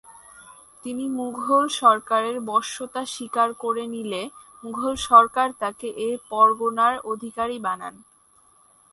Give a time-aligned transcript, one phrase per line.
[0.85, 4.21] তিনি মুঘল সরকারের বশ্যতা স্বীকার করে নিলে
[4.63, 7.95] মুঘল সরকার তাকে এ পরগণার অধিকারী বানান।